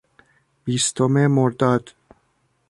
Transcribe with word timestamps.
بیستم 0.65 1.27
مرداد 1.27 1.93